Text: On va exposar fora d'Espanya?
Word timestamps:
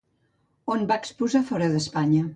On 0.75 0.87
va 0.93 0.97
exposar 1.03 1.43
fora 1.53 1.71
d'Espanya? 1.75 2.29